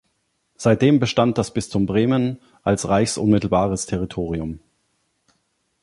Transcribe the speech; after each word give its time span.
Seitdem 0.55 0.97
bestand 0.99 1.37
das 1.37 1.53
Bistum 1.53 1.85
Bremen 1.85 2.41
als 2.63 2.87
reichsunmittelbares 2.89 3.85
Territorium. 3.85 4.59